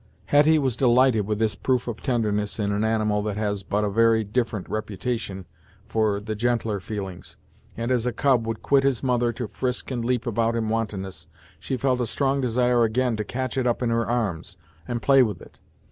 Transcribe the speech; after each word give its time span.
Hetty 0.25 0.57
was 0.57 0.75
delighted 0.75 1.27
with 1.27 1.37
this 1.37 1.53
proof 1.53 1.87
of 1.87 2.01
tenderness 2.01 2.57
in 2.57 2.71
an 2.71 2.83
animal 2.83 3.21
that 3.21 3.37
has 3.37 3.61
but 3.61 3.83
a 3.83 3.89
very 3.91 4.21
indifferent 4.21 4.67
reputation 4.67 5.45
for 5.85 6.19
the 6.19 6.33
gentler 6.33 6.79
feelings, 6.79 7.37
and 7.77 7.91
as 7.91 8.07
a 8.07 8.11
cub 8.11 8.47
would 8.47 8.63
quit 8.63 8.83
its 8.83 9.03
mother 9.03 9.31
to 9.33 9.47
frisk 9.47 9.91
and 9.91 10.03
leap 10.03 10.25
about 10.25 10.55
in 10.55 10.69
wantonness, 10.69 11.27
she 11.59 11.77
felt 11.77 12.01
a 12.01 12.07
strong 12.07 12.41
desire 12.41 12.83
again 12.83 13.15
to 13.15 13.23
catch 13.23 13.59
it 13.59 13.67
up 13.67 13.83
in 13.83 13.91
her 13.91 14.07
arms, 14.07 14.57
and 14.87 15.03
play 15.03 15.21
with 15.21 15.39
it. 15.39 15.59